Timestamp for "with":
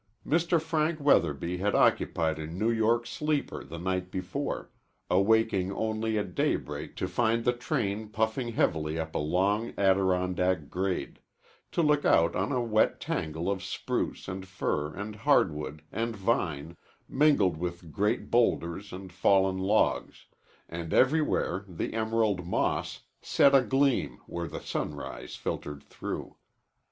17.57-17.91